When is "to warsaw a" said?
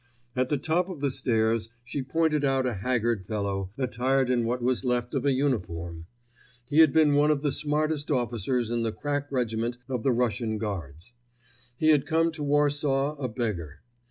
12.31-13.29